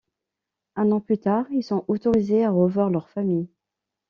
[0.77, 3.51] Un an plus tard, ils sont autorisés à revoir leurs familles.